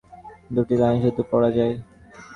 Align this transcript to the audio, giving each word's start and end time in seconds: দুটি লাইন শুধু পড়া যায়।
দুটি 0.51 0.75
লাইন 0.81 0.97
শুধু 1.03 1.21
পড়া 1.31 1.49
যায়। 1.57 1.73